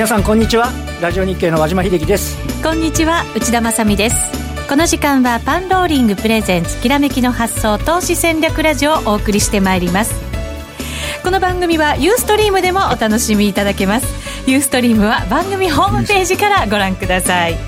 [0.00, 0.72] 皆さんこんにちは。
[1.02, 2.38] ラジオ日経の和島秀樹です。
[2.62, 3.22] こんにちは。
[3.36, 4.16] 内田まさです。
[4.66, 10.14] この時間はパンローリングプレゼンツきらめきの発想投資戦略ラジオをお送りしてまいります。
[11.22, 14.06] この番組はユーストリームでもお楽しみいただけます。
[14.50, 17.58] ユーストリームは番組ホームページからご覧ください。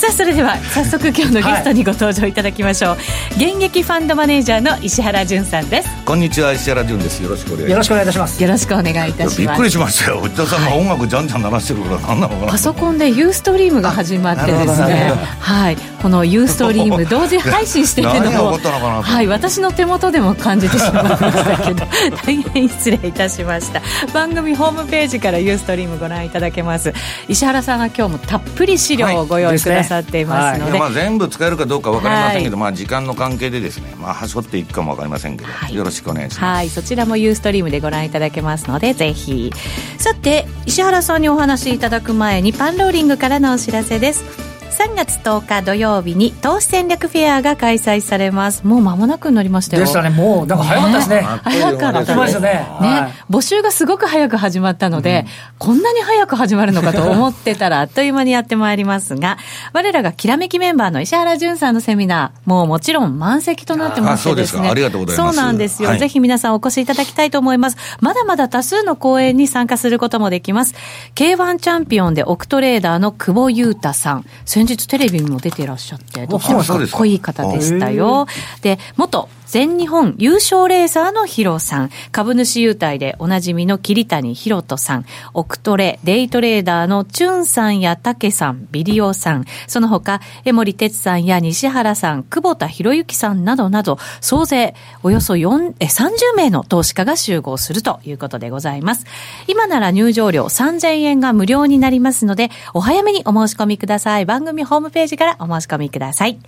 [0.00, 2.96] さあそれでは早速今日のゲストにご登場いただきましょう、は
[3.38, 6.04] い、現役ファンドマネージャーの石原潤さんです。
[6.06, 7.22] こんにちは石原潤です。
[7.22, 8.42] よろしくお願いよろしくお願いいたします。
[8.42, 9.40] よろしくお願いいたします。
[9.42, 10.22] びっくりしましたよ。
[10.22, 12.52] 内田さんが音楽じゃんじゃん鳴らしてるから何なのかな。
[12.52, 15.76] パソコンでユーストリームが始まってですねはい。
[16.00, 18.58] このユーストリーム 同時配信しているのを
[19.02, 19.26] はい。
[19.26, 21.86] 私の手元でも感じてしまいましたけど
[22.24, 23.82] 大変失礼いたしました。
[24.14, 26.94] 番組ホームページからユーストリームご覧いただけます。
[27.28, 39.52] 石原さんが今日もたっぷり資料をご用意くださっていますので、はいまあ、全部使えるかどうか分かりませんけど、はい、まあ、時間の関係でですね、まあ、はしょっていくかも分かりませんけど、はい、よろしくお願いします、はい、そちらもユーストリームでご覧いただけますのでぜひ。
[39.98, 48.66] さて石原さんにお話しいただく前にパンローリングからのお知らせです3月10日土曜日に投資戦略フェアが開催されます。
[48.66, 49.82] もう間もなくになりましたよ。
[49.82, 50.10] でしたね。
[50.10, 52.40] もうなんか早かったですね、ね、早かったです。
[52.40, 52.48] ね。
[52.80, 59.38] ね、募集がすごく早く始まったので、うん、こんなに早く始まるのかと思ってたら あっという間にやってまいりますが
[59.72, 64.68] 我らがきらめきメンバーの石原潤さんのセミナーもうもちろん満席となってましてですね。
[64.68, 65.36] ありがとうございます。
[65.36, 67.76] そうなんですよ、はい、ぜひ皆さんお越しいただきたいと思います。
[68.00, 70.74] まだまだ多数の講演に参加することもできます。
[71.14, 74.24] K1 チャンピオンでオクトレーダーの久保優太さん
[74.60, 78.26] 先日テレビにも出出ていらっしゃって、とてもかっこいい方でしたよ。
[78.60, 99.04] で、元全日本優勝レーサーのヒロさん、株主優待でおなじみの桐谷博人さん、オクトレ、デイトレーダーのチュンさんやタケさん、ビリオさん、その他、江森哲さんや西原さん、久保田博之さんなどなど、総勢およそ4え30名の投資家が集合するということでございます。
[99.48, 104.26] 今なら入場料3000円が無料になりますので、お早めにお申し込みください。
[104.26, 106.38] 番組ホームページからお申し込みください。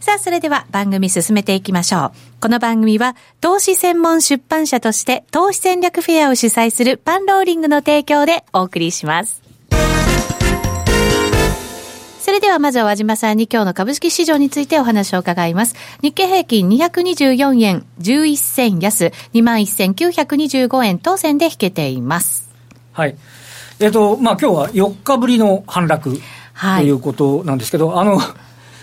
[0.00, 2.29] さあ、それでは番組進めていきましょう。
[2.42, 9.42] この番組は投資専門出版社として投資戦略フェアを主催するパンローリングの提供でお送りします。
[12.18, 15.74] それではまずは和島さんに今日の株式市場についてお話を伺います。
[16.00, 22.48] 日経平均224円11銭安、21,925円当選で引けています。
[22.92, 23.16] はい。
[23.80, 26.18] えっ、ー、と、まあ今日は4日ぶりの反落
[26.78, 28.18] ということなんですけど、はい、あの、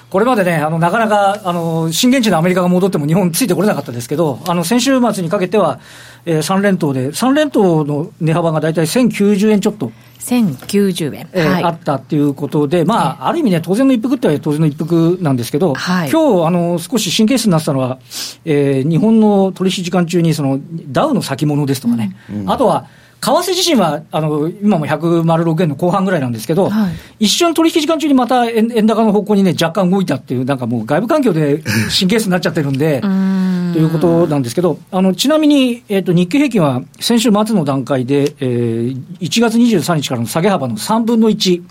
[0.10, 5.80] これまでね、あのなかなかあの震源地のアメリカが戻っても日本ついてこれなかったですけど、あの先週末にかけては、
[6.26, 9.92] えー、3連投で、3連投の値幅が大体1090円ちょっと。
[10.28, 17.98] 1090円、えーはい、あったっていうことで、まあ、ある意味ね、当然の一服っては当然の一服なんですけど、はい、今日あの少し神経質になってたのは、
[18.44, 20.60] えー、日本の取引時間中にその
[20.92, 22.42] ダウの先物ですとかね、うん。
[22.42, 22.88] うん、あとは
[23.20, 26.90] 為替自身は、あの、今も106円の後半ぐらいなんですけど、は
[27.20, 31.64] い、一瞬取引時間中にまた円円高の方向にね、若干動いたっていう、なんかもう外部環境で
[31.98, 33.08] 神経質になっちゃってるんで、と
[33.80, 41.62] いうことなんですけど、あの、ちなみに、えっ、ー、と、日経平均は先週末の段階で、えー、1月23日からの下げ幅の3分の1、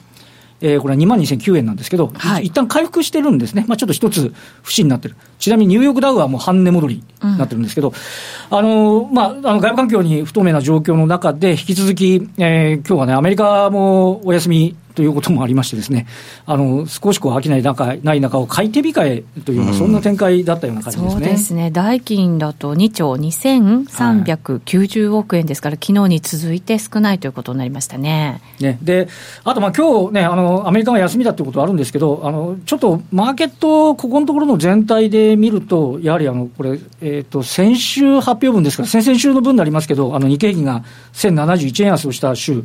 [0.60, 16.06] えー、これは2万2009円なんですけど、はい、一旦回復してるんですね、まあ、ちょっと一つ節になってる、ちなみにニューヨークダウはもう半値戻りになってるんですけど、うん、あのまあ、あの外部環境に不透明な状況の中で、引き続き、えー、今日はね、アメリカもお休みということもありましてですね、
[16.46, 21.12] あの少しこう飽きない中ない中を買い手控えというような、そんな展開だったような感じですね。
[21.12, 21.70] そうですね。
[21.70, 28.40] 代金だと2兆2390億円ですから、はい、昨日に続いて少ないということになりましたね。
[28.58, 29.08] ねで、
[29.44, 42.64] あとまあ今日ね、あのアメリカが休みだということはあるんですけど、あのちょっとマーケット、ここのところの全体で見ると、やはりあのこれ、えーと、先週発表分ですから、先々週の分になりますけど、あの日経平均が1071円安をした週。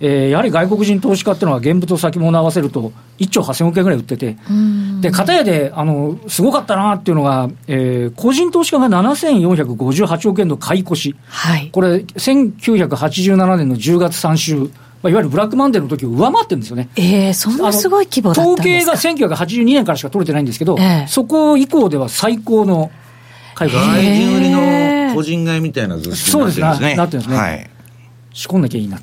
[0.00, 4.36] えー、やはり外国人投資家っていうのは、現物と先物合わせると、1兆8000億円ぐらい売ってて、
[5.00, 11.16] で、片やで、あの、すごかったなっていうのが、えー、個人投資家が7458億円の買い越し。
[11.28, 11.70] はい。
[11.72, 14.70] これ、1987年の10月3週。
[15.02, 16.88] まあ、いわゆるブラックマンデーの時を上回ってるんですよね。
[16.96, 18.92] ええー、そんなすごい規模だったんですか？
[18.94, 22.90] 統計が1982年からしか取れてないんですけど、えー、そこ以降では最高の
[23.54, 23.86] 買い越し。
[23.86, 26.76] 外人売りの個人買いみたいな図式になってるんですね。
[26.76, 26.96] そうですね。
[26.96, 27.36] なってるんですね。
[27.36, 27.70] はい。
[28.32, 28.98] 仕込んなきゃいいな。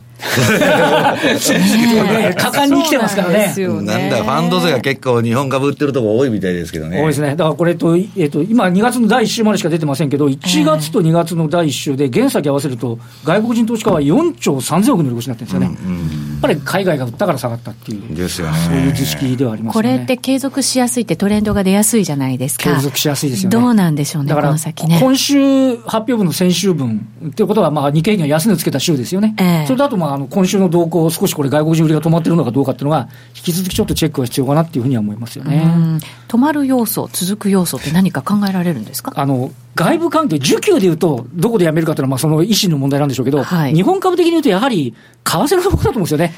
[2.37, 3.53] 果敢に来てますからね。
[3.83, 7.01] なんだ、ファンド税が結構日本株売ってるとこ多いみたいですけどね。
[7.01, 7.35] 多いですね。
[7.35, 15.77] だからこれと、えっ、ー、と、今2月の第1週までしか出てませんけど、1月と2月の第1週で原先合わせると、外国人投資家は4兆3000億の利越しになってるんですよね。
[15.85, 16.05] うんうん、や
[16.37, 18.15] っぱり海外が売ったから下がったっていう。
[18.15, 18.57] ですよね。
[18.65, 19.81] そういう図式ではありますね。
[19.81, 22.73] これって継続しやすいってトレンドが出やすいじゃないですか？
[22.75, 23.57] 継続しやすいですよね。
[23.57, 24.99] どうなんでしょうね、だから先ね。
[25.01, 29.35] 今週発表分の先週分っていうことは、まあ、日経平均が安値をつけた週ですよね。
[29.37, 35.99] えー、それだとまあ、あの今週の動向、少しこれ、外国人売りが止まってるのかどうかっていうのが、引き続きちょっとチェックが必要かなっていうふうには思いますよね。
[36.27, 39.13] 止まる要素、続く要素って何か考えられるんですか？
[39.15, 44.93] あの外部関係、需給でいうと、どこでやめるかというのは、まあ、その意思の問題なんでしょうけど、はい、日本株的に言うと、やはり
[45.23, 46.33] 為替のところだと思うんですよね、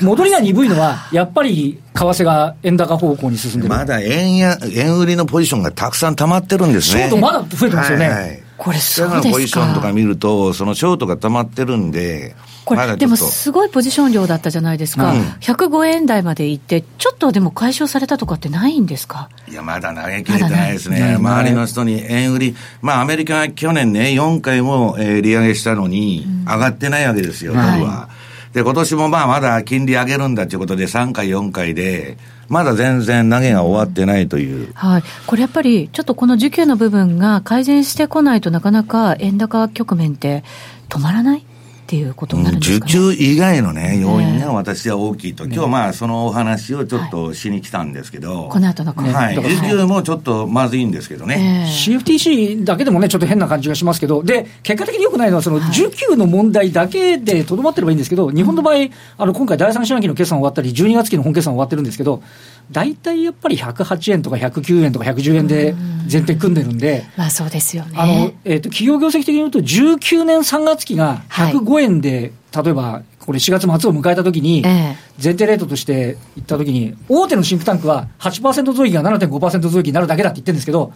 [0.00, 7.02] うん、戻りが鈍いのは、やっぱり為替が円高方向に進んでるまだ円や円売りのポジションがたくさん溜まってるんですね。
[7.02, 8.08] ショートまだ増えてますよね。
[8.08, 9.30] はいはいこれそうですか。
[9.30, 19.28] ポジションとか見ると、そのショートが溜まってるんで、これ、でもすごいポジション量だったじゃないですか、うん、105円台まで行って、ちょっとでも解消されたとかってないんですか？
[19.48, 27.72] いや、まだ投げ切れてないですね、周りの人に円売り、まあ、アメリカは去年ね、4回も、えー、利上げしたのに、上がってないわけですよ、ドルは。
[27.74, 28.08] は
[28.52, 32.18] い、で、今年もまあ、まだ金利上げるんだということで、3回、4回で、
[32.48, 40.42] まだ全然投げが終わってないという、はい、これやっぱり、ちょっとこの需給の部分が改善してこないとなかなか円高局面って
[40.88, 41.44] 止まらない？
[41.90, 58.74] っていうことになるんですか、ね、受給以外のね、要因が私は大きいと、今日まあそのお話をちょっとしに来たんですけど、はい、この後のこの、はい、受給もちょっとまずいんですけどね、えー、CFTC だけでもね、ちょっと変な感じがしますけど、で、結果的によくないのは、その受給の問題だけでとどまってればいいんですけど、日本の場合、
[59.18, 62.22] あの今回、第三四半期の決算終わったり、12月期の本決算終わってるんですけど、
[62.70, 65.74] 大体やっぱり108円とか109円とか110円で
[66.10, 67.96] 前提組んでるんで、まあそうですよね。
[67.96, 72.32] あの、えっ、ー、と、企業業績的に言うと、19年3月期が105円で、はい、例
[72.70, 80.92] えば、これ4月末を迎えたときに、前提レートとして言ったときに、大手のシンクタンクは8%増益が7.5%増益になるだけだって言ってるんですけど、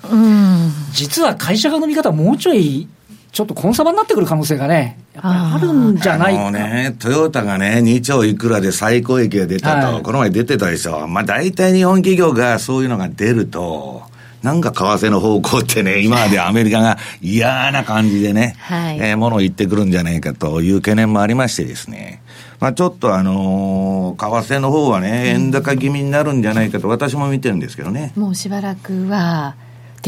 [0.93, 2.89] 実は会社側の見方はもうちょい
[3.35, 6.53] ちょっとコンサバになってくる可能性がね、あるんじゃないか。
[6.53, 11.09] ね、トヨタがね、2兆いくらで最高益が出たと、はい、この前出てたでしょ。
[11.09, 14.03] まあ大体日本企業がそういうのが出ると、
[14.45, 22.21] なんか為替の方向ってね、 今までアメリカが嫌な感じでね、はい、えー、ものを言ってくるんじゃないかという懸念もありましてですね。
[22.61, 28.13] まあちょっとあのー、為替の方はね、円高気味になるんじゃないかと私も見てるんですけどね。
[28.17, 29.55] もうしばらくは、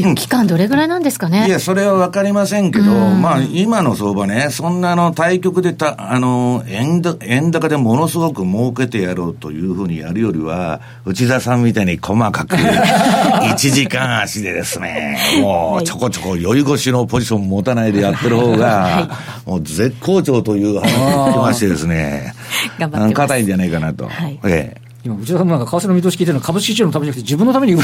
[0.02, 1.46] でも期間どれぐらいなんですかね？
[1.46, 19.08] いや、それは分かりませんけど、まあ、今の相場ね、そんなの対局でた、あの、円円高でものすごく儲けてやろうというふうにやるよりは、内田さんみたいに細かく、 1時間足でですね、もうちょこちょこ酔い腰のポジション持たないでやってる方が、 は
[19.46, 22.34] い、もう絶好調という話が来ましてですね、
[22.78, 24.06] 頑張って硬いんじゃないかなと。
[24.08, 24.87] はい、ええ。
[25.06, 27.76] 今、内田さんもなんか為替の見通し聞いてるのは株式市場のためじゃなくて自分のために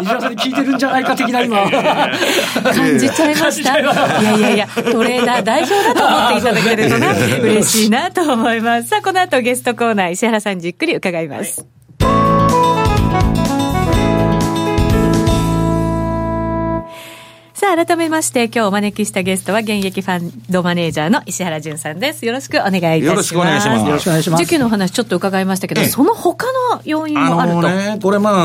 [0.00, 1.70] 内田さんに聞いてるんじゃないか的な今。
[1.70, 3.78] 感じちゃいました。
[3.78, 3.84] い
[4.24, 7.08] やいやいや、トレーダー代表だと思っていただけるとね、
[7.42, 8.88] 嬉しいなと思います。
[8.88, 11.60] さあ、この後ゲストコーナー、石原さんじっくり伺います。
[11.60, 11.76] はい
[17.56, 22.26] さあ、改めまして、今日お招きしたゲストは、現役ファンドマネージャーの石原淳さんです。
[22.26, 23.06] よろしくお願いいたします。
[23.06, 23.86] よろしくお願いします。
[23.86, 24.42] よろしくお願いします。
[24.44, 27.62] 需給の話ちょっと伺いましたけど、その他の要因もあると。
[27.62, 28.44] ね、これま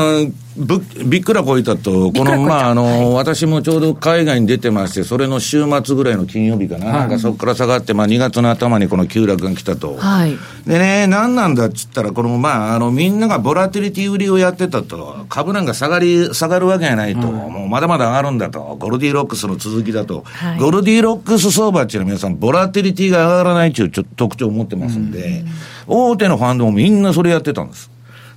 [0.56, 9.96] ぶびっくらこいたと、この、まあ、あの、はい、私もちょうど海外に出てまして、それの週末ぐらいの金曜日かな、はい、なんかそこから下がって、まあ、2月の頭にこの急落が来たと。
[9.96, 25.44] はい、でね、何なんだっつったら、この、まあ、あの、みんながボラティリティ売りをやってたと、株なんか下がり、下がるわけがないと、もうまだまだ上がるんだと、ゴルディロックスの続きだと、はい、ゴルディロックス相場っていうのは皆さん、ボラティリティが上がらないっていうちょ特徴を持ってますんで、
[25.86, 27.91] 大手のファンドもみんなそれやってたんです。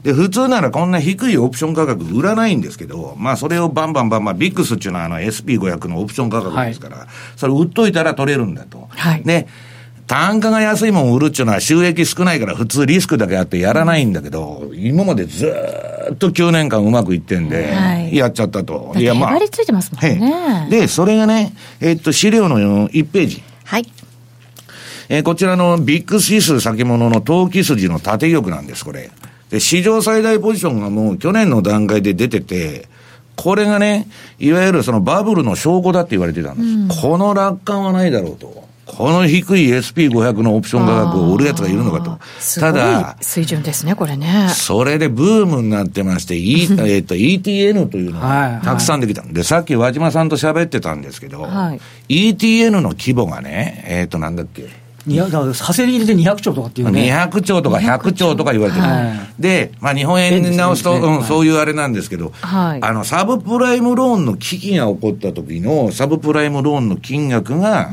[0.06, 8.88] で、普通ならこんな低いオプション価格売らないんですけど、まあそれをバンバンバンバン、ビックスっていうのはあの SP500 のオプション価格ですから、はい、それ売っといたら取れるんだと。
[8.92, 9.48] はい、で、
[10.06, 15.52] 単価が安いもん売るっていうのは収益少ないから普通リスクだけあってやらないんだけど、今までず
[16.14, 17.74] っと9年間うまくいってんで、
[18.14, 18.94] やっちゃったと。
[18.96, 19.40] いや、まあ。
[19.40, 20.68] りついてますもんね。
[20.70, 22.60] で、それがね、えっと、資料の
[22.90, 23.44] 1ページ。
[23.64, 23.92] はい。
[25.10, 29.10] えー、こちらのビッグ指数先物の投機筋の縦玉なんです、これ。
[29.50, 32.88] で、史上最大ポジションがもう去年の段階で出てて、
[33.36, 34.08] これがね、
[34.40, 36.68] いわゆるそのバブルの証拠だって言われてたんです。
[36.68, 38.66] うん、この楽観はないだろうと。
[38.86, 42.20] この低い SP500 のオプション価格を売るやつがいるのかと。
[42.60, 44.48] ただ、水準ですね、これね。
[44.54, 51.74] それでブームになってまして、e えっと ETN というのがたくさんできたんで、さっき和島さんと喋ってたんですけど、は
[52.08, 54.68] い、ETN の規模がね、えっ、ー、となんだっけ、
[55.08, 57.12] だから、派生入れで200兆とかっていうね。
[57.12, 58.86] 200兆とか100兆とか言われてる。
[58.86, 67.90] はい、で、まあ日本円に直すと、ね、うん、そういうあれなんですけど、はい、あの、サブプライムローンの危機が起こった時の、サブプライムローンの金額が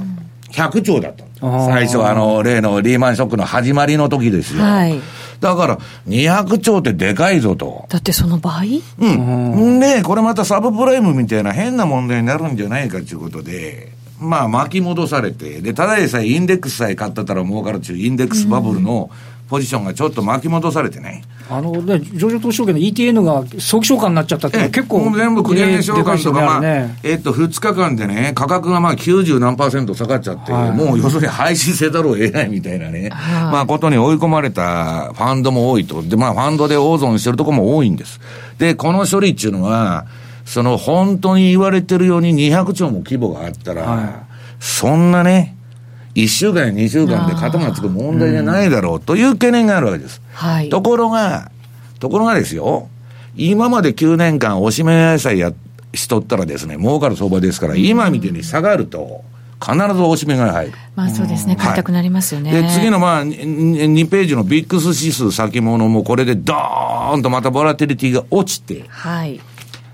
[0.52, 1.24] 100兆だった。
[1.42, 4.62] 最初、あの、例のリーマンショックの始まりの時ですよ。
[4.62, 5.00] はい。
[5.40, 7.86] だから、200兆ってでかいぞと。
[7.88, 8.80] だってその倍？
[9.00, 9.80] うん。
[9.80, 13.92] で、これまたサブプライムみたいな変な問題になるんじゃないかということで、
[14.22, 19.10] まあ巻き戻されて、で、ただでさえインデックスさえ買ってたら儲かるっていうインデックスバブルの
[19.52, 21.22] ポジションがちょっと巻き戻されてね。
[21.50, 36.02] あのね、上場投資証券の ETN が早期償還になっちゃったって結構、全部繰り上げ償還とか、まあ、えっと、2日間でね、価格がまあ90何パーセント下がっちゃって、はい、もう要するに廃止せざるを得ないみたいなね、まあことに追い込まれたファンドも多いと。
[36.02, 38.20] で、まあファンドで大損してるとこも多いんです。
[38.56, 40.06] で、この処理っていうのは、
[40.44, 44.08] その本当に言われてるように200兆も規模があったら、はい、
[44.60, 45.56] そんなね、
[46.14, 50.20] 1週間や2週間で肩がつく問題じゃないだろうという懸念があるわけです。
[50.32, 51.50] はい、ところが、
[52.00, 52.88] ところがですよ、
[53.36, 55.52] 今まで9年間おしめ野菜や
[55.94, 59.24] しとったらですね、儲かる相場ですから、今みたいに下がると、
[59.62, 60.72] 必ずおしめが入る。
[60.96, 62.52] まあそうですね、買いたくなりますよね。
[62.52, 69.40] はい、で、次のまあ、2ページのビックス指数先物もこれでドーンとまたボラティリティが落ちて、はい。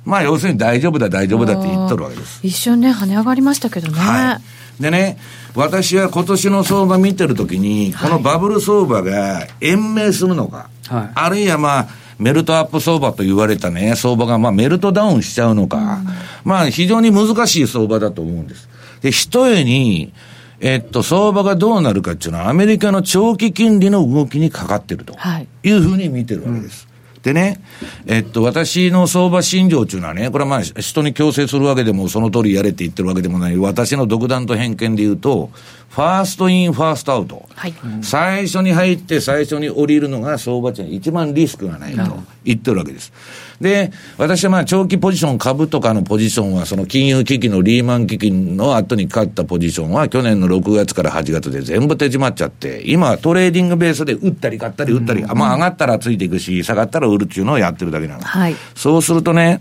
[0.09, 2.41] まあ要するに大丈夫だ、大丈夫だって言っとるわけです。
[2.43, 3.99] 一瞬ね、跳ね上がりましたけどね。
[3.99, 4.41] は
[4.79, 4.83] い。
[4.83, 5.19] でね、
[5.55, 11.89] 私は今年の相場見てるときに、このバブル相場が延命するのか、はい、あるいはまあ、
[12.19, 16.07] メルトアップ相場と言われたね、相場がまあメルトダウンしちゃうのか、うん、
[16.45, 18.67] まあ非常に難しい相場だと思うんです。
[19.03, 20.15] で、ひとえに、
[20.61, 25.15] えっと、相場がどうなるかっていうのは、アメリカの長期金利の動きにかかってると
[25.63, 26.88] いうふうに見てるわけです。
[27.29, 27.61] でね、
[28.07, 35.51] えっと、私の相場信条っていうのはね、これはまあ、人に強制するわけでも、その通りやれって言ってるわけでもない、私の独断と偏見で言うと、
[35.91, 37.49] first in, first out。
[37.55, 42.03] はい、最初に入って最初に降りるのが相場的に一番リスクがないと
[42.45, 43.13] 言ってるわけです。
[43.61, 58.23] で、私はまあ長期ポジション、株とかのポジションは、その金融危機のリーマン危機の後に買ったポジションは、去年の6月から8月で全部手仕舞っちゃって、今はトレーディングベースで売ったり買ったり売ったり、うん、まあ上がったらついていくし、下がったら売るっていうのをやってるだけなの。
[58.23, 59.61] はい、そうするとね、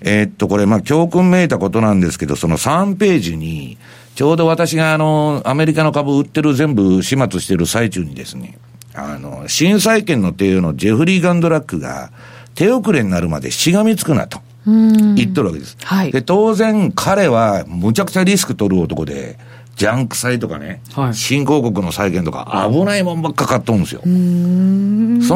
[0.00, 3.78] えー、っと、これ、まあ、教訓めいたことなんですけど、その3ページに、
[4.14, 8.58] ちょうど私があの、アメリカの株売ってる全部始末してる最中にですね、
[8.94, 12.10] あの、新債権の帝王のジェフリー・ガンドラックが、
[12.54, 14.40] 手遅れになるまでしがみつくなと。
[14.64, 15.76] 言っとるわけです。
[15.82, 19.38] はい、で、当然彼はむちゃくちゃリスク取る男で、
[19.76, 24.02] ジャンク債とかね、はい、新興国の債権とか危ないもんばっか買っとるんですよ。
[24.02, 24.08] そ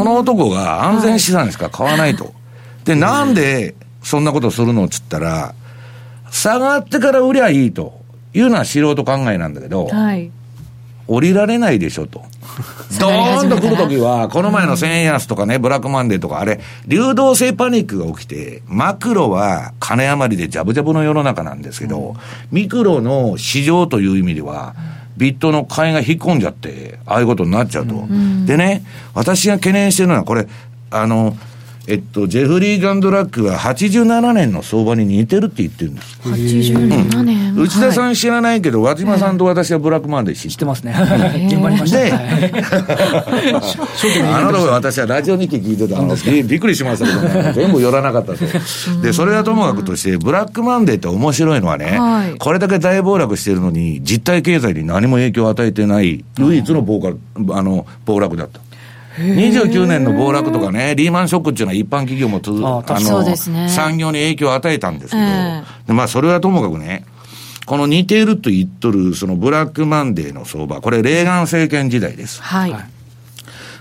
[0.05, 2.25] の男が安全資産しか買わないと。
[2.25, 2.35] はい、
[2.85, 5.55] で、なんでそんなことするのっつったら、
[6.31, 8.01] 下がってから売りゃいいと
[8.35, 10.31] いうのは素人考えなんだけど、はい、
[11.09, 12.25] 降りられないでしょと。
[12.99, 22.17] ドーンと来るときは、この前の1000円安とかね、ブラックマンデーとか、あれ、流動性パニックが起きて、マクロは金余りでジャブジャブの世の中なんですけど、
[22.51, 24.75] ミクロの市場という意味では、
[25.17, 28.07] ビットの買いが引っ込んじゃって、ああいうことになっちゃうと。
[28.47, 28.85] でね、
[29.15, 30.47] 私が懸念してるのは、これ、
[30.91, 31.37] あの、
[31.89, 36.21] えっと、ジェフリー・ガンドラックは87年の相場に似てるって言ってるんです。
[36.21, 40.93] 87年、うん、内田さん知らないけど、和島さんと私はブラックマンデー知ってますね。
[41.47, 41.99] 現場にいました。
[41.99, 42.13] で、
[44.27, 48.45] あの時私はラジオ日経聞いてたのびびっくりしましたけどね、全部寄らなかったと。
[49.01, 57.01] で、それはともかくとして、ブラックマンデーって面白いのはね、はい、これだけ大暴落してるのに、実体経済に何も影響を与えてない、唯一の暴
[57.53, 58.66] あの暴落だった。
[59.17, 67.05] 29年の暴落とかね、リーマンショックっていうのは一般企業もつ、あの、ね、産業に影響を与えたんですけど、えー、まあそれはともかくね、
[67.67, 72.41] この似ていると言っとる、そのブラックマンデーの相場、これ、レーガン政権時代です。
[72.43, 72.75] はい。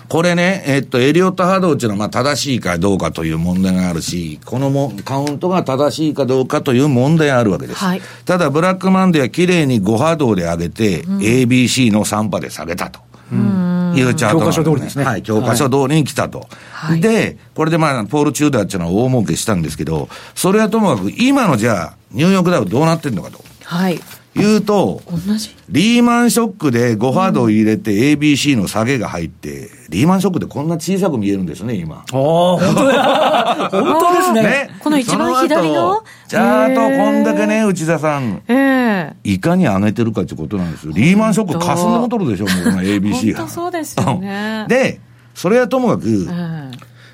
[0.07, 7.79] これね、えっと、エリオット波動っていうのは、まあ、正しいかどうかという問題があるし、このもカウントが正しいかどうかという問題があるわけです。
[7.79, 12.99] はい、ただ、ブラックマンデーは綺麗に5波動で上げて、うん、ABC の3波で下げたと。
[13.31, 15.05] うんいうチャート、教科書通りですね。
[15.05, 16.47] はい、教科書通りに来たと。
[16.71, 23.43] はい、で、これでまあ、ポール・チューダーっていうのは大儲けしたんですけど、それはともかく、今のじゃあ、ニューヨークダウどうなってるのかと。
[23.63, 23.99] はい。
[24.35, 25.01] 言うと、
[25.69, 31.95] リーマンショックで5ハードを入れて ABC の下げが入って、リーマンショックでこんな小さく見えるんですね、今。
[31.95, 33.69] ああ、本当だ。
[33.71, 34.43] 本当ですね。
[34.43, 36.03] ねこの一番左の？
[36.27, 38.41] チャートこんだけね、内田さん。
[38.49, 40.91] ええいかに上げてるかってことなんですよ。
[40.93, 43.39] リーマンショックかすんでもとるでしょ、もうこの ABC が。
[43.39, 44.65] 本当そうですよね。
[44.69, 44.99] で、
[45.33, 46.27] それはともかく、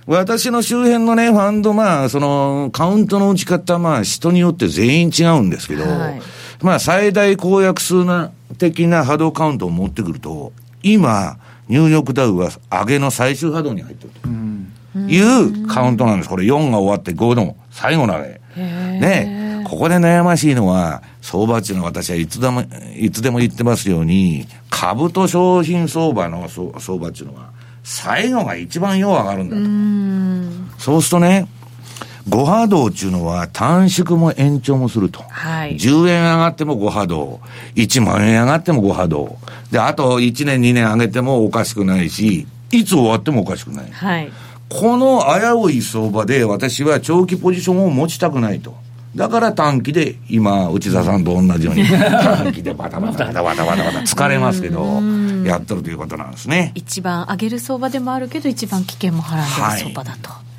[0.08, 6.22] 私の周辺のね、ファンド、まあ、その、カウントの打ち方、まあ、人によって全員違うんですけど、はい
[6.62, 10.54] まあ、最大公約数な的な波動カウントを持ってくると、
[10.84, 11.38] 今、
[11.68, 16.30] ニューヨークダウは上げの最終波動に入ってるというカウントなんです。
[16.30, 18.42] これ4が終わって5の最後の上げ。
[18.58, 22.64] ねここで悩ましいのは、相場っていうのは私はいつでも、
[22.98, 27.52] いつでも言ってますように、株と商品相場の相場っていうのは、
[27.84, 30.82] 最後が一番よう上がるんだと。
[30.84, 31.48] そうするとね、
[32.30, 35.24] 5波動っていうのは短縮も延長もすると。
[35.24, 37.40] はい、10円上がっても5波動。
[37.76, 39.38] 1万円上がっても5波動。
[39.72, 43.92] で、あと1年2年上げてもおかしくないし、いつ終わってもおかしくない。
[43.92, 44.32] はい、
[44.70, 48.76] この危うい相場で私は長期ポジションを持ちたくないと。
[49.16, 55.02] だから短期で、今、内田さんと同じように、 短期でバタバタバタバタバタバタ疲れますけど、
[55.44, 56.72] やっとるということなんですね。
[56.76, 60.30] 一番上げる相場でもあるけど、一番危険もはらんでる相場だと。
[60.30, 60.51] はい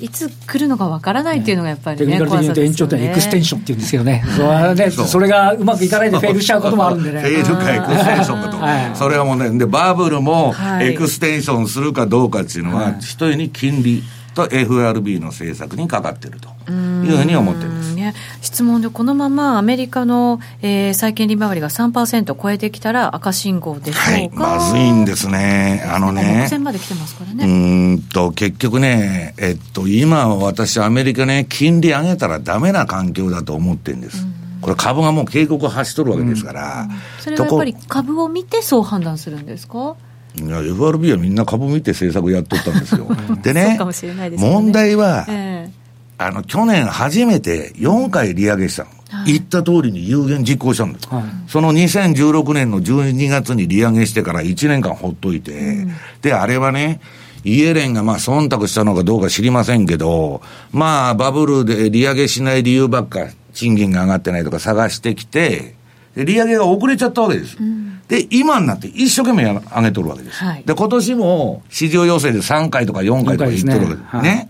[0.00, 7.20] いつ来るのかわからないっていうのがやっぱりね、テクニカル的に言うと延長点 exten sion っていうんですけどね、それはね、それがうまくいかないで fail しちゃうこともあるんでね。
[7.20, 14.02] fail か extension かと、はい、それはもうね、で、バブルも extension するかどうかっていうのは、ひとえに金利
[14.34, 17.94] と FRB の政策にかかってるというふうに思ってるんです。
[17.94, 25.84] ね、質問で、このままアメリカの、えー、債券利回りが3%超えてきたら赤信号でしょうか、はい、まずいんですね。
[25.92, 26.44] あのね。
[26.44, 27.44] 目前まで来てますからね。
[27.44, 27.48] う
[27.96, 34.26] んと、結局ね、えっと、今私アメリカね、金利上げたらダメな環境だと思ってるんです。
[34.60, 39.96] これ株がもう警告を発しとるわけですから、うんそれはやっぱり株を見てそう判断するんですか？
[40.36, 43.08] いや、FRB はみんな株見て政策やっとったんですよ。
[43.42, 45.70] でね、ね問題は、えー、
[46.18, 48.90] あの、去年初めて4回利上げしたの。
[49.10, 51.08] はい、言った通りに有限実行したんです。
[51.08, 57.00] はい、その2016年の12月に利上げしてから1年間ほっといて、うん、で、あれはね、
[57.44, 65.74] イエレンがまあ忖度したのかどうか知りませんけど、まあバブルで利上げしない理由ばっか、賃金が上がってないとか探してきて、
[66.16, 67.56] 利上げが遅れちゃったわけです。
[67.58, 70.42] うんで、今になって一生懸命上げとるわけです。
[70.42, 74.22] はい、で、今年も市場要請で3回とか4回とか言ってるわけです。
[74.22, 74.30] ね。
[74.30, 74.48] はい、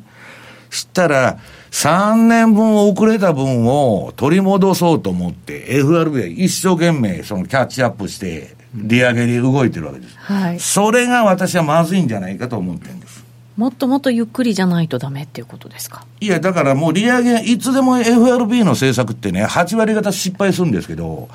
[0.71, 1.39] したら、
[1.71, 10.17] 3年分遅れた分を取り戻そうと思って、FRB は一生懸命そのキャッチアップして、利上げに動いてるわけです。
[10.19, 13.08] はい、それが私はまずいんじゃないかと思ってるんです。
[13.59, 16.07] もっともっとゆっくりじゃないとダメっていうことですか？
[16.21, 21.29] いや、だからもう利上げ、いつでも FRB の政策ってね、8割方失敗するんですけど、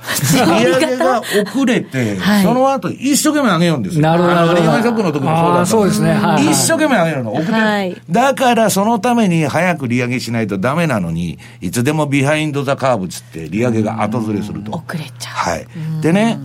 [0.58, 4.02] 利上げが遅れて、はい、その後一生懸命上げようんですよ。
[4.04, 4.54] なるほど。
[4.54, 6.14] リーマンショックの時もそうだったそうですね。
[6.14, 14.72] はい、一生懸命上げるの、遅れて、はい、だからそのために早く利上げしないとダメなのに、いつでも behind the curve つって利上げが後ずれすると。
[14.72, 15.34] 遅れちゃう。
[15.34, 15.68] はい。
[16.02, 16.40] でね、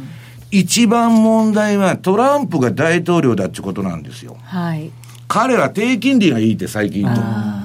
[0.51, 4.37] 一番問題はトランプが大統領だってことなんですよ。
[4.43, 4.91] はい。
[5.29, 7.23] 彼は低金利がいいって最近言って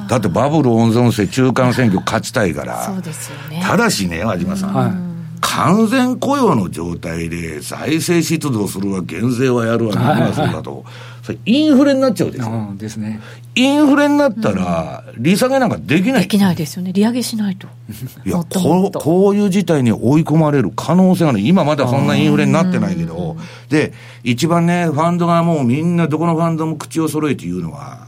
[0.10, 2.84] だってバブル温存して中間選挙勝ちたいから。
[2.84, 3.62] そうですよね。
[3.64, 4.74] ただしね、和島さん。
[4.74, 10.86] はい完全雇用の状態で財政出動するわ、減税はやるわ、何はするだと、
[11.24, 12.74] それインフレになっちゃうでしょ。
[12.76, 13.22] ですね。
[13.56, 16.22] インフレになったら、利下げなんかできない。
[16.24, 16.92] できないですよね。
[16.92, 17.68] 利上げしないと。
[18.26, 23.38] いやこう、こういう事態に追い込まれる可能性がね、今まだそんなインフレになってないけど、
[23.70, 23.94] で、
[24.26, 28.08] 一番ね、ファンドがもうみんなどこのファンドも口を揃えて言うのは、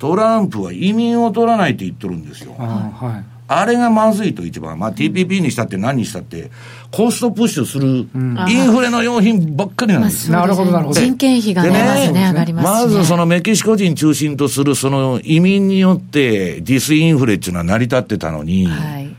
[0.00, 2.54] トランプは移民を取らないって言っとるんですよ。
[2.58, 4.78] はいあれがまずいと一番。
[4.78, 6.50] まあ TPP にしたって何にしたって、
[6.90, 10.38] コストプッシュする、インフレの用品ばっかりなんですよ。
[10.38, 11.00] なるほど、なるほど。
[11.00, 19.14] 人件費がね、まね、上がります、ね、まずそのメキシコ人中心とするその移民によってディスインフレっていうのは成り立ってたのに、はい、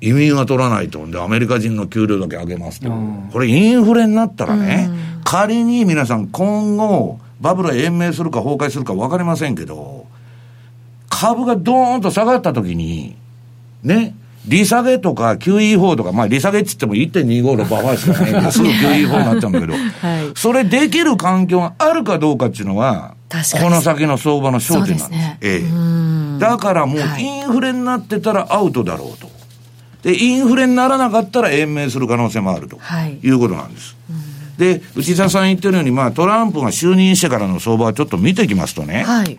[0.00, 1.06] 移民は取らないと。
[1.06, 2.90] で、アメリカ人の給料だけ上げますと。
[3.32, 4.90] これインフレになったらね、
[5.24, 10.06] 仮に皆さん今後、バブルは延命するか崩壊するか分かりませんけど、
[11.08, 13.16] 株がドーンと下がった時に、
[13.82, 14.14] ね、
[14.46, 19.82] 利下げとか QE4 とか、まあ利下げって言っても1.256パーしかないんで、 すぐ QE4 になっちゃうんだけど、はい、
[20.34, 23.14] それできる環境があるかどうかっていうのは、
[23.60, 25.20] この先の相場の焦点なんです。
[25.20, 26.38] ね、ええ。
[26.40, 29.30] だからもうインフレになってたらアウトだろうと。
[30.02, 33.96] で、インフレにならなかったら延命する可能性もあると、はい、いうことなんです。
[34.56, 39.38] で、内田さん言ってるように、まあトランプが就任してからの相場をちょっと見ていきますとね、はい、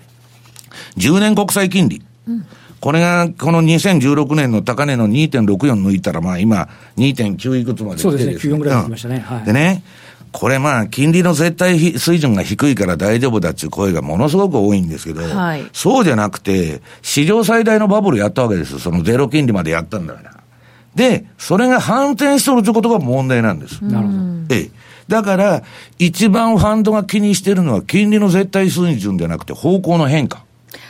[0.98, 2.04] 10年国債金利。
[2.28, 2.46] うん
[2.80, 9.20] これが、この2016年の高値の2.64抜いたら、まあ今、2.9いくつまで来てそうですね、94ぐらい来ましたね。
[9.20, 9.84] はい、でね、
[10.32, 18.80] これまあ、金利の絶対水準が低いから大丈夫だっていう声がものすごく多いんですけど、はい、そうじゃなくて、史上最大のバブルやったわけです。
[18.80, 20.40] そのゼロ金利までやったんだから。
[20.96, 23.84] で、それが反転しとるということが問題なんです。
[23.84, 24.20] なるほど。
[24.56, 24.72] ええ。
[25.08, 25.64] だから、
[25.98, 30.44] 一番ファンドが気にしてるのは、金利の絶対水準じゃなくて、方向の変化。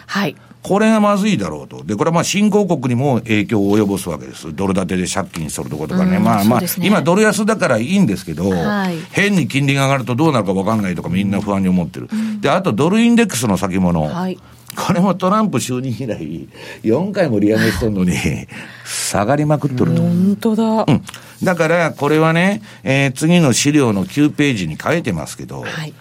[0.08, 0.36] はい。
[0.70, 1.84] これがまずいだろうと。
[1.84, 4.56] で、これはまあ新興国にも影響を及ぼすわけです。
[4.56, 6.18] ドル建てで借金するところとかね。
[6.18, 12.08] うん、まあまあ、ね、今ドル安だからいいんですけど、はい、変に金利が上がるとどうなるか分かんないとかみんな不安に思ってる。
[12.14, 14.04] うん、で、あとドルインデックスの先物。
[14.04, 14.38] はい
[14.76, 16.48] これもトランプ就任以来、
[16.84, 18.14] 4回も利上げしとんのに、
[18.86, 20.02] 下がりまくっとると。
[20.04, 20.86] 本当だ。
[20.88, 21.04] うん。
[21.44, 25.94] だから、これはね、えー、次の資料の9ページに書いてますけど、はい、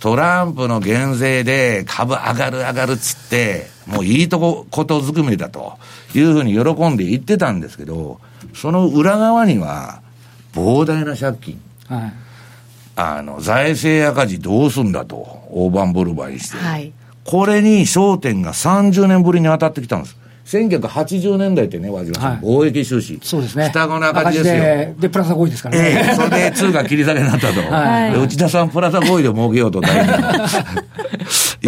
[0.00, 5.78] トランプの減税で株上がる上がるっつって、もういいとこ、ことずくめだと
[6.14, 8.20] いうふうに喜んで言ってたんですけど、
[8.54, 10.00] その裏側には、
[10.54, 11.60] 膨大な借金。
[11.86, 12.12] はい、
[12.96, 15.16] あの、財政赤字どうすんだと、
[15.50, 16.58] 大盤振る舞いして。
[16.58, 16.92] はい、
[17.24, 20.16] これに焦点が30年ぶりに当たってきたんです。
[20.44, 23.18] 1980年代ってね、和島さん、はい、貿易収支。
[23.22, 23.68] そうですね。
[23.68, 24.54] 双子の赤字ですよ。
[24.54, 25.90] でで、プラザ合意ですからね。
[25.90, 27.60] ええー、それで通が切り下げになったと。
[27.60, 30.14] はい、内田さん、プラザ合意で儲けようと大変。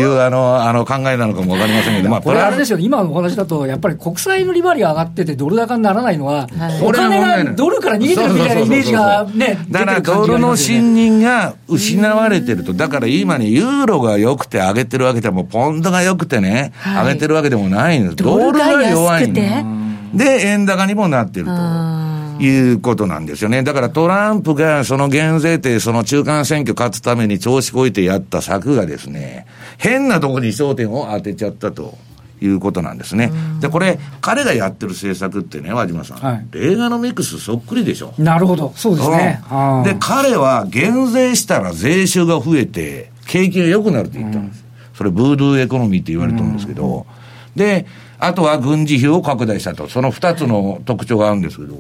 [0.01, 18.17] いう、あの、あの、考えなのかもわかりませんけど、まあ、これあれですよ、今のお話だと、やっぱり国債の利回りが上がってて、ドル高にならないのは、はい、お金がドルから逃げてるみたいなイメージがね、だからドルの信任が失われてると、だから今ね、ユーロが良くて上げてるわけでも、ポンドが良くてね、上げてるわけでもないんです。
[18.17, 20.17] ドルが弱いんです。
[20.17, 22.01] で、円高にもなってると。
[22.41, 23.63] いうことなんですよね。
[23.63, 29.47] だからトランプがその減税ってその中間選挙勝つために調子こいてやった策がですね、
[29.79, 31.99] 変なとこに焦点を当てちゃったと。
[32.43, 33.31] いうことなんですね。
[33.61, 38.15] で、これ、彼がやってる政策ってね、和島さん、はい、レーガノミクスそっくりでしょ。
[38.19, 38.73] なるほど。
[38.77, 39.43] そうですね。
[39.85, 44.65] で、彼は減税したら税収が増えて、景気が良くなるって言ったんです。
[44.95, 47.07] それ、ブードゥーエコノミーって言われてるんですけど、
[47.55, 47.87] で、
[48.19, 51.75] あとは軍事費を拡大したと、その2つの特徴があるんですけど、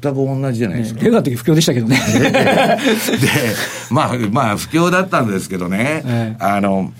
[0.00, 1.00] 全く同じじゃないですか。
[1.02, 1.96] レガの時不況でしたけどね。
[2.20, 2.32] で、
[3.90, 6.92] まあ、まあ、不況だったんですけどね、あの、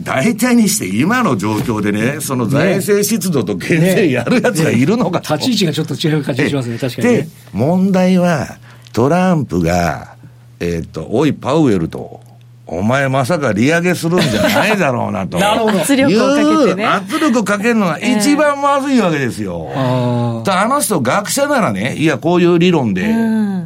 [0.00, 8.58] 大体にして今の状況でね、その財政出動と減税やるやつがいるのかと、ねね、立ち位置がちょっと違う感じがしますね、確かに、ね、で、問題は、
[8.92, 10.16] トランプが、
[10.60, 12.20] えっ、と、おい、パウエルと、
[12.68, 15.38] お前まさか利上げするんじゃないだろうなと。
[15.38, 15.80] なるほど。
[15.80, 16.84] 圧力をかけてね。
[16.84, 19.70] 圧力かけるのが一番まずいわけですよ。
[19.72, 23.14] えー、あの人学者ならね、いや、こういう理論で、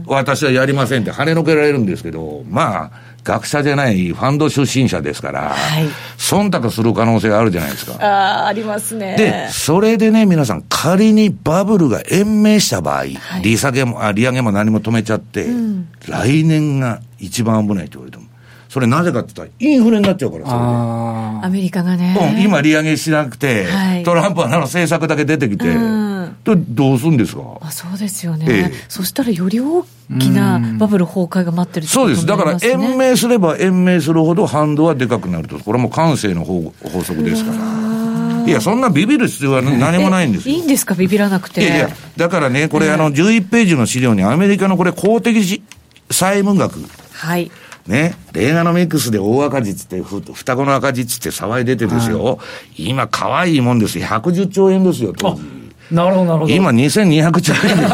[0.06, 5.86] 私はやりませんって跳ねのけられるんですけど、まあ、学者じゃないファンド出身者ですから、はい、
[6.18, 7.94] 忖度する可能性があるじゃないですか。
[8.00, 9.16] ああ、ありますね。
[9.16, 18.29] で、それでね、皆さん、仮にバブルが延命した場合、はい、利下げも、あ利上げも何も止めちゃって、うん、来年が一番危ないって言われても。
[18.70, 20.64] それなぜかって言ったら、インフレになっちゃうから、それで。
[21.46, 22.16] アメリカがね。
[22.36, 26.10] うん、今利上げしなくて、はい、トランプはあの政策だけ出てきて、うん
[26.44, 27.42] どうするんですか？
[27.60, 29.84] あそうですよね、ええ、そしたらより大
[30.18, 32.24] きなバブル崩壊が待ってる、ね、そうです。
[32.24, 35.58] だから延命すれば延命するほど反動はでかくなると。
[35.58, 38.46] これも感性の法法則ですから。
[38.46, 40.54] いや、そんなビビる必要は何もないんですよ。
[40.54, 41.62] いいんですか、ビビらなくて。
[41.62, 45.62] いやいや、だからね、これ、あの、11ページの資料にアメリカのこれ公的
[46.10, 46.80] 債務額。
[47.12, 47.50] はい。
[47.86, 52.32] ね、レーガノミックスで大赤字つって、双子の赤字つって騒いでてですよ、は
[52.76, 54.06] い、今、可愛いもんですよ。
[54.06, 55.60] 110兆円ですよ、当時。
[55.90, 56.52] なるほど、なるほど。
[56.52, 57.92] 今2200兆円です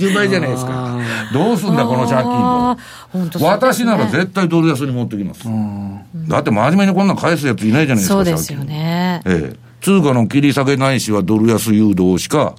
[0.08, 0.98] 20倍じゃないですか。
[1.32, 3.44] どうすんだ、この借金と。
[3.44, 5.44] 私なら絶対ドル安に持ってきます。
[6.28, 9.20] だって真面目にこんなん返すやついないじゃないですか、そうですよね。
[9.26, 9.56] ええ。
[9.80, 12.54] 通貨の切り下げないしはドル安誘導しか、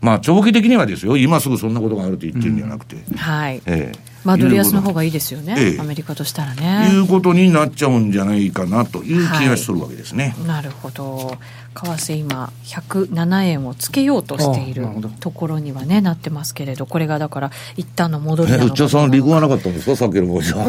[0.00, 2.96] まあ長期的にはですよ、今すぐそんなことがあるって言ってるんじゃなくて。
[2.96, 3.62] うん、はい。
[3.66, 4.13] ええ。
[4.24, 6.88] まあ、ドル安の方がいいですよね、ええ、アメリカとしたらね。
[6.90, 10.34] いうことになっちゃうんじゃないかなという気がするわけですね。
[10.38, 11.36] はい、なるほど。
[11.74, 14.86] 為替今、107円をつけようとしている
[15.20, 18.72] ところにはね、なってますけれど、これがだから、一旦の戻りなのか。
[18.72, 20.54] 内田さん、離婚はなかったんですか、さっきの文章。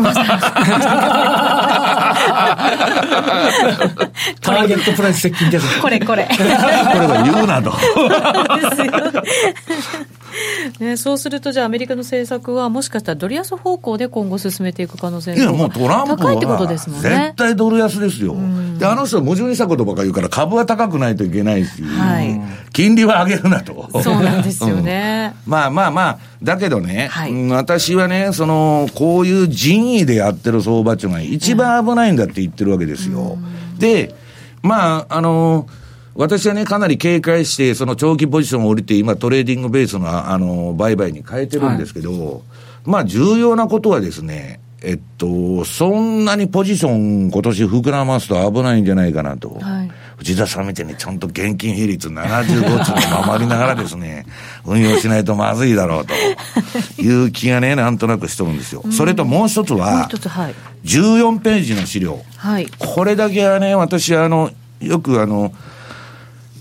[4.41, 5.81] ターゲットプライス接近です。
[5.81, 6.25] これこれ。
[6.25, 7.73] これは言うなと。
[10.79, 18.35] ね、そうすると、じゃあ、アメリカの政策は、もしかしたらドル安方向で今後進めていく可能性いや、もうトランプは絶対ドル安ですよ。
[18.77, 22.41] で、あの人は矛盾したことばかり言うから、株は高くないといけないし、はい、
[22.73, 23.89] 金利は上げるなと。
[24.01, 25.33] そうなんですよね。
[25.45, 33.37] うん、まあまあまあ、だけどね、はい、私はね、その、こういう人為でやってる相場っていうのは一番危ないんだって言ってるわけですよ。
[33.77, 34.13] で、
[34.61, 35.84] まあ、あのー
[36.15, 42.41] 私はね、かなり警戒して、その長期ポジションを降りて、今、トレーディングベースの、あの、売買に変えてるんですけど、はい、
[42.85, 49.55] まあ、重要なことはですね、えっと、そんなにポジション今年膨らますと危ないんじゃないかなと。
[49.55, 54.27] はい、藤田さんみたいにちゃんと現金比率75つの守りながらですね、
[54.63, 58.83] 運用しないとまずいだろうという気がね、なんとなくしとるんですよ。
[58.91, 62.23] それともう一つは、はい、14ページの資料。
[62.37, 64.51] はい、これだけはね、私あの、
[64.81, 65.51] よくあの、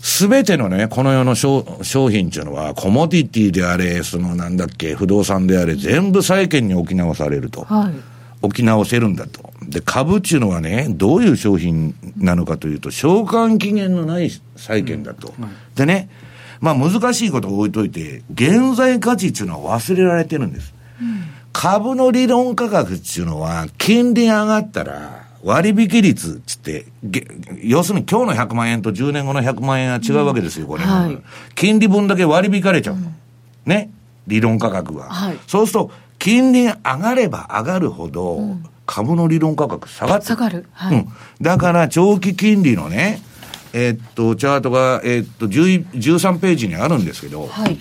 [0.04, 1.62] すべてのね、この世の商
[2.10, 7.62] 品っていうのは、コモディティであれ、そのなんだっけ、不動産であれ、全部債券に置き直されると。
[7.64, 7.94] はい、
[8.42, 9.50] 置き直せるんだと。
[9.66, 15.32] で、株っていうのはね、どういう商品なのかというと、償還期限のない債券だと。
[15.38, 16.10] うんはい、でね、
[16.60, 20.74] まあ難しいことを置いといて、現在価値っていうのは忘れられてるんです。
[21.00, 21.22] うん、
[21.54, 26.86] 株の理論価格っていうのは、金利上がったら、割引率つって、
[27.62, 31.08] 要するに今日の100万円と10年後の100万円は違うわけですよ、これ、は。
[31.08, 31.18] い、
[31.54, 33.14] 金利分だけ割り引かれちゃう、うん、
[33.66, 33.90] ね、
[34.26, 35.04] 理論価格が。
[35.04, 38.40] はい、そうすると、金利上がれば上がるほど、
[38.86, 40.66] 株の理論価格下がって下がる。
[40.72, 41.08] はい、うん。
[41.42, 43.20] だから、長期金利のね、
[43.74, 47.78] えー、っと、チャートが、えー、っと、13ページにあるんですけど、はい。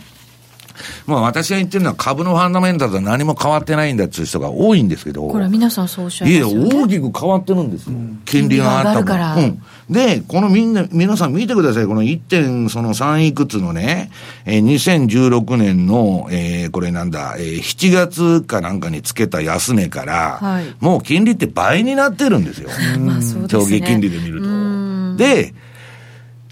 [1.05, 5.27] まあ私が言ってるのは株のファンダメンタルは何も変わってないんだっていう人が多いんですけど。
[5.27, 7.93] これ皆さんそうおっしゃいますよ、ね、いや、大きく変わってるんですよ。
[7.93, 9.35] うん、金利が上がったから。
[9.35, 9.61] うん。
[9.89, 11.85] で、このみんな、皆さん見てください。
[11.85, 14.11] この1点、その3いくつのね、
[14.45, 22.69] えー、2016年の、えー、これなんだ、えー、7月かなんかにつけた安値から、はい、もう金利って倍になってるんですよ。
[22.99, 23.63] まあそうですね。
[23.65, 25.17] 長期金利で見ると。
[25.17, 25.53] で、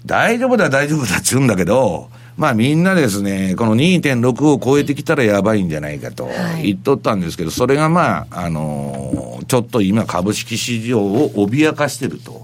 [0.04, 6.28] 大丈夫だ大丈夫だっちゅうんだけど、まあみんなですね、この2.6を超えてきたらやばいんじゃないかと
[6.62, 12.42] 言っとったんですけど、それがまあ、あのー、ちょっと今株式市場を脅かしてると、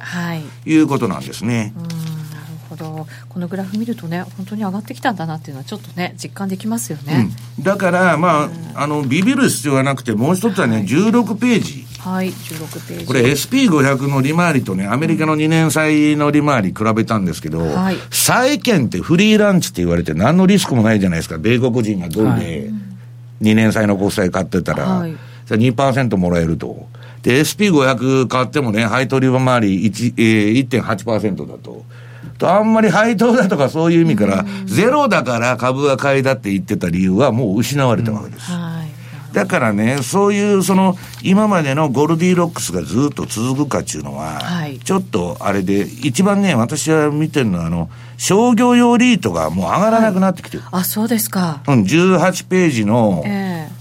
[0.67, 1.73] い、うことなんですね。
[1.77, 1.89] なる
[2.69, 3.07] ほど。
[3.29, 7.31] このグラフ見るとね、本当に上がってきたんだなっていうのはちょっとね、実感できますよね。
[7.59, 11.88] うん、だから、まあ、あの、ビビる必要はなくて、もう一つはね、はい、16ページ。
[12.09, 13.07] はい、16ページ。
[13.07, 21.39] これ SP500 の利回りとね、アメリカの2年債の利回り比べたんですけど、はい、債券ってフリーランチって言われて何のリスクもないじゃないですか。
[21.39, 22.71] 米国人がドルで
[23.43, 25.17] 2年債の国債買ってたら、はい、
[25.49, 26.89] 2%もらえると。
[27.23, 31.85] で、SP500 買ってもね、配当利回り1、えー、1.8%だと。
[32.39, 38.53] とあんまり配当だとかそういう意味から、ゼロだから株が買いだって言ってた理由はもう失われたわけです。
[38.53, 38.78] うんはい
[39.33, 50.63] だからね、そういうその、今までのゴルディロックスがずっと続くかっていうのは、はい、ちょっとあれで、一番ね、私は見てるのは、あの、商業用リートがもう上がらなくなってきてる。
[50.65, 51.63] はい、あ、そうですか。
[51.69, 53.78] うん、18ページの、えー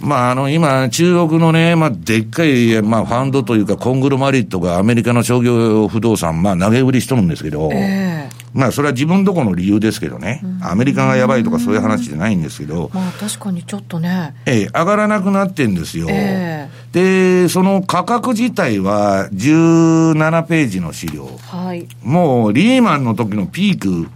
[0.00, 14.34] まあ、あの、今、中国のね、まあ、でっかい、まあ、ファンドというか、コングロマリットがアメリカの商業不動産、まあ、投げ売りしとるんですけど、えー、まあ、それは自分どこの理由ですけどね、アメリカがやばいとかそういう話じゃないんですけど、まあ、確かにちょっとね。
[14.46, 16.06] ええー、上がらなくなってんですよ。
[16.10, 21.28] えー、で、その価格自体は17ページの資料。
[21.48, 21.86] はい。
[22.02, 24.08] もう、リーマンの時のピーク、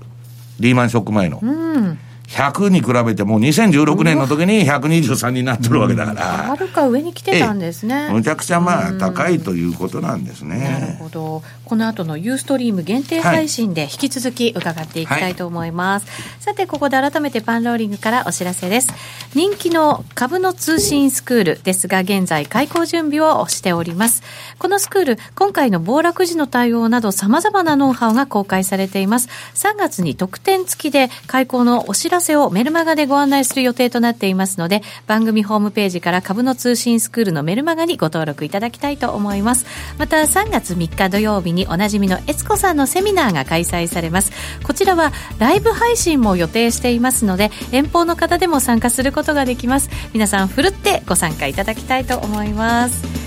[0.58, 1.40] リーマンショック前の。
[1.42, 1.98] うん
[2.30, 6.22] 100に比べてもう2016年の時に123になってるわけだから。
[6.50, 8.08] はるか上に来てたんですね。
[8.12, 10.58] むちゃくちゃまあ高いということなんですね。
[10.58, 11.42] なるほど。
[11.64, 16.06] この後のユーストリーム限定配信で引き続き伺っていきたいと思います。
[16.06, 18.88] はい、さて、ここで改めてパンローリングからお知らせです。
[19.34, 24.22] 人気の株の通信スクールですが、現在開講準備をしております。
[24.58, 29.28] このスクール、今回の暴落時の対応など様々なノウハウが公開されています。
[29.54, 39.66] 3月に特典付きで開講のお知らせせをメルマガでご案内する予定となっていますので、番組ホームページから株の通信スクールのメルマガにご登録いただきたいと思います。
[39.98, 44.32] また、3月3日土曜日におなじみの悦子さんのセミナーが開催されます。
[44.62, 49.90] こちらはライブ配信も予定していますので、遠方の方でも参加することができます。
[50.12, 53.19] 皆さん、ふるってご参加いただきたいと思います。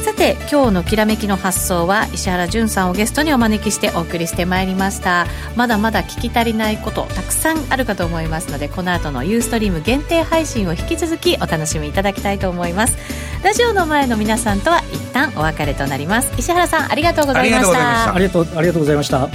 [0.00, 5.26] さて今日のきらめきの発想は石原潤さんをゲストにお招きしてお送りしてまいりました。
[5.56, 12.96] まだまだ聞き足りないことたくさんあるかと思いますのでこの後のユーストリーム限定配信を引き続きお楽しみいただきたいと思います。
[13.44, 16.32] ラジオの前の皆さんとは一旦お別れとなります。
[16.38, 18.14] 石原さんありがとうございました。
[18.14, 19.28] ありがとうありがとうございました。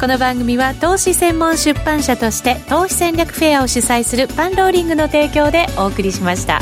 [0.00, 6.60] この番組は投資専門出版社として投資戦略フェアを主催するパンローリングの提供でお送りしました。